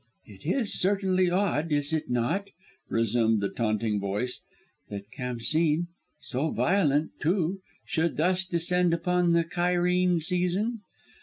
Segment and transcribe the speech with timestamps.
[0.25, 2.49] "It is certainly odd, is it not,"
[2.89, 4.41] resumed the taunting voice,
[4.89, 5.89] "that Khamsîn,
[6.19, 10.79] so violent, too, should thus descend upon the Cairene season?